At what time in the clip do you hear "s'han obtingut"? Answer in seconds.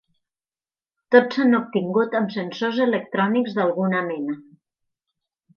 1.39-2.17